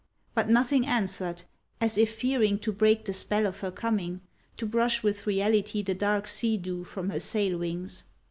[0.33, 1.43] But nothing answered,
[1.79, 4.21] as if fearing to break the spell of her coming,
[4.55, 8.05] to brush with reality the dark sea dew from her sail wings.